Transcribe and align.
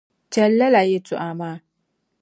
Chɛli 0.31 0.55
lala 0.59 0.79
yɛlitɔɣa 0.89 1.29
maa 1.39 1.57